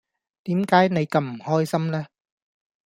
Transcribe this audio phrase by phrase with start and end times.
[0.45, 2.07] 點解你咁唔開心呢